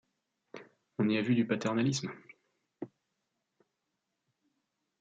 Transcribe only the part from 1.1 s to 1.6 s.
a vu du